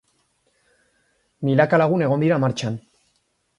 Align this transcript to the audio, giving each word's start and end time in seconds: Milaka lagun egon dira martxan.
Milaka 1.49 1.81
lagun 1.83 2.07
egon 2.09 2.27
dira 2.27 2.43
martxan. 2.47 2.83